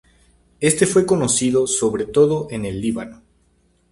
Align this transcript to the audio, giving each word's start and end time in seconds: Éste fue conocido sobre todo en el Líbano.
Éste 0.61 0.87
fue 0.87 1.05
conocido 1.05 1.67
sobre 1.67 2.07
todo 2.07 2.47
en 2.49 2.65
el 2.65 2.81
Líbano. 2.81 3.21